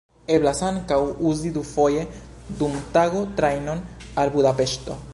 Eblas 0.35 0.61
ankaŭ 0.67 0.97
uzi 1.31 1.51
dufoje 1.59 2.07
dum 2.63 2.81
tago 2.99 3.25
trajnon 3.41 3.89
al 4.25 4.37
Budapeŝto. 4.39 5.03